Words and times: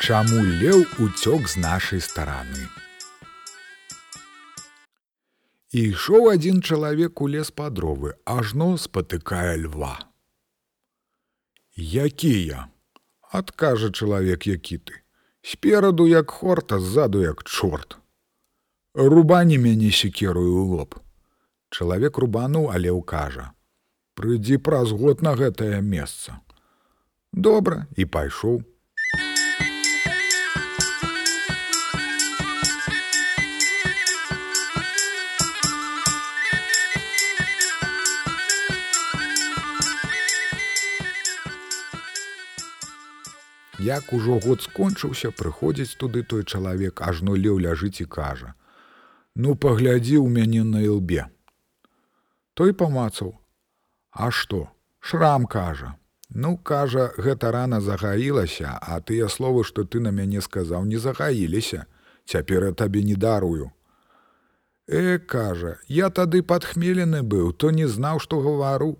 Чаму 0.00 0.40
леў 0.62 0.86
уцёк 1.04 1.48
з 1.48 1.58
нашай 1.58 2.00
стараны. 2.00 2.68
ішоў 5.72 6.30
адзін 6.32 6.62
чалавек 6.62 7.20
у 7.20 7.28
лес 7.28 7.50
па 7.50 7.68
дровы, 7.68 8.14
ажно 8.24 8.76
спатыкае 8.78 9.56
льва. 9.66 9.98
Якія? 11.76 12.68
адкажа 13.32 13.90
чалавек, 13.90 14.46
які 14.46 14.78
ты. 14.78 14.94
Спераду 15.42 16.06
як 16.06 16.30
хорта, 16.30 16.80
ззаду 16.80 17.20
як 17.22 17.44
чорт. 17.44 17.98
Рубані 18.94 19.58
мяне 19.58 19.90
секерую 19.90 20.64
ў 20.64 20.64
лоб. 20.78 20.96
Чалавек 21.70 22.18
рубануў, 22.18 22.72
але 22.72 22.90
ўкажа: 22.90 23.52
«Прыйдзі 24.16 24.58
праз 24.58 24.90
год 24.90 25.22
на 25.22 25.36
гэтае 25.36 25.80
месца. 25.84 26.40
Добра 27.32 27.86
і 27.96 28.04
пайшоў. 28.08 28.64
Як 43.78 44.12
ужо 44.12 44.40
год 44.42 44.62
скончыўся, 44.66 45.30
прыходзіць 45.30 45.94
туды 45.98 46.24
той 46.26 46.42
чалавек, 46.42 46.98
ажно 46.98 47.36
леў 47.38 47.62
ляжыць 47.62 48.02
і 48.02 48.06
кажа: 48.10 48.54
«Ну 49.38 49.54
паглядзі 49.54 50.18
ў 50.18 50.26
мяне 50.26 50.64
на 50.66 50.82
ілбе. 50.82 51.30
Той 52.54 52.74
памацаў: 52.74 53.38
«А 54.10 54.30
што? 54.34 54.66
Шрам 54.98 55.46
кажа. 55.46 55.94
Ну 56.30 56.58
кажа, 56.58 57.14
гэта 57.16 57.52
рана 57.52 57.80
загаілася, 57.80 58.74
а 58.82 59.00
тыя 59.00 59.28
словы, 59.28 59.62
што 59.64 59.84
ты 59.84 60.00
на 60.00 60.10
мяне 60.10 60.42
сказаў, 60.42 60.84
не 60.84 60.98
загаіліся. 60.98 61.86
Цяпер 62.26 62.64
я 62.64 62.72
табе 62.72 63.02
не 63.02 63.14
дарую. 63.14 63.70
Э, 64.88 65.18
кажа, 65.18 65.78
я 65.86 66.10
тады 66.10 66.42
падхмелены 66.42 67.22
быў, 67.22 67.52
то 67.52 67.70
не 67.70 67.86
знаў, 67.86 68.18
што 68.18 68.40
гавару. 68.40 68.98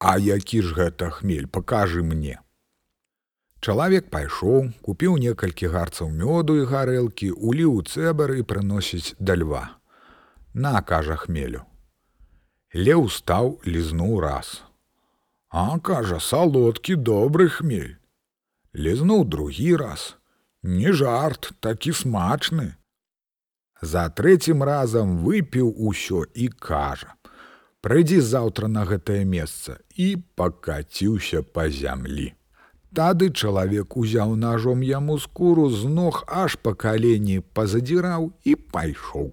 А 0.00 0.18
які 0.18 0.60
ж 0.60 0.74
гэта 0.74 1.10
хмель, 1.10 1.46
пакажы 1.46 2.02
мне. 2.02 2.40
Чалавек 3.60 4.08
пайшоў, 4.08 4.72
купіў 4.80 5.16
некалькі 5.20 5.68
гарцаў 5.68 6.08
мёду 6.08 6.56
і 6.56 6.64
гарэлкі, 6.70 7.28
уліў 7.36 7.74
у 7.76 7.82
цэбар 7.84 8.32
і 8.40 8.46
прыносіць 8.48 9.12
да 9.20 9.36
льва. 9.36 9.76
На 10.54 10.80
кажа 10.80 11.16
хмелю. 11.20 11.60
Леў 12.72 13.10
стаў, 13.12 13.60
лізнуў 13.66 14.20
раз. 14.24 14.62
А 15.50 15.76
кажа, 15.78 16.20
салодкі 16.24 16.96
добры 16.96 17.50
хмель. 17.52 18.00
Лізнуў 18.72 19.28
другі 19.28 19.76
раз. 19.76 20.16
Не 20.62 20.92
жарт, 20.92 21.52
такі 21.60 21.92
смачны. 21.92 22.80
За 23.82 24.08
трэцім 24.08 24.64
разам 24.64 25.20
выпіў 25.20 25.68
усё 25.76 26.24
і 26.34 26.48
кажа: 26.48 27.12
«Прыйдзі 27.84 28.20
заўтра 28.20 28.68
на 28.68 28.84
гэтае 28.88 29.24
месца 29.24 29.80
і 29.96 30.16
пакаціўся 30.36 31.42
па 31.42 31.68
зямлі. 31.68 32.32
Тады 32.90 33.26
чалавек 33.30 33.94
узяў 33.96 34.32
ножом 34.34 34.80
яму 34.82 35.18
скуру 35.22 35.70
з 35.70 35.86
ног 35.86 36.24
аж 36.26 36.56
па 36.58 36.74
калені 36.74 37.38
пазадзіраў 37.54 38.32
і 38.42 38.54
пайшоў. 38.74 39.30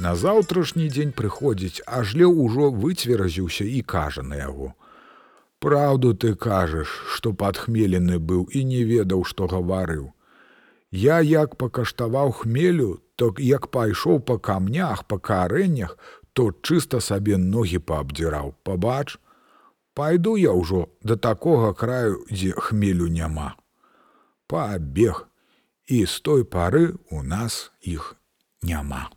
На 0.00 0.14
заўтрашні 0.16 0.88
дзень 0.88 1.12
прыходзіць, 1.12 1.84
аж 1.84 2.16
леў 2.16 2.40
ужо 2.40 2.72
выцверазіўся 2.72 3.68
і 3.68 3.84
кажа 3.84 4.22
на 4.24 4.36
яго: 4.40 4.72
«Праўду 5.60 6.14
ты 6.14 6.34
кажаш, 6.34 6.88
што 7.14 7.32
падхмелены 7.32 8.18
быў 8.18 8.46
і 8.54 8.64
не 8.64 8.82
ведаў, 8.84 9.24
што 9.24 9.48
гаварыў. 9.50 10.12
Я 10.90 11.20
як 11.20 11.56
пакаштаваў 11.56 12.32
хмелю, 12.42 13.02
то 13.16 13.34
як 13.38 13.70
пайшоў 13.74 14.20
па 14.20 14.38
камнях, 14.38 15.04
па 15.04 15.18
карэннях, 15.18 15.98
то 16.32 16.52
чыста 16.62 17.00
сабе 17.00 17.36
ногі 17.36 17.82
паабдзіраў, 17.82 18.54
пабач, 18.62 19.18
Пайду 19.98 20.36
я 20.38 20.52
ўжо 20.54 20.94
да 21.02 21.16
такога 21.18 21.72
краю, 21.74 22.22
дзе 22.30 22.54
хмелю 22.54 23.08
няма. 23.10 23.58
Пабег, 24.46 25.26
і 25.90 26.06
з 26.06 26.20
той 26.22 26.44
пары 26.46 26.94
у 27.10 27.26
нас 27.26 27.72
іх 27.82 28.14
няма. 28.62 29.10